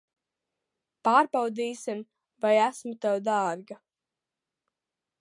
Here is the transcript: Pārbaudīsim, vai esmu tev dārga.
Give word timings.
Pārbaudīsim, 1.07 2.01
vai 2.47 2.55
esmu 2.65 2.97
tev 3.07 3.23
dārga. 3.31 3.81